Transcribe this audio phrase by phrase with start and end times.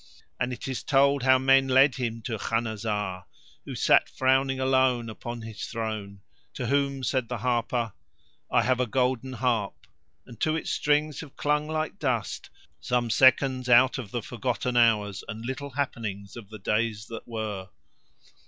[0.39, 3.25] And it is told how men led him to Khanazar,
[3.65, 6.21] who sat frowning alone upon his throne,
[6.55, 7.93] to whom said the harper:
[8.51, 9.85] "I have a golden harp;
[10.25, 15.23] and to its strings have clung like dust some seconds out of the forgotten hours
[15.27, 17.69] and little happenings of the days that were."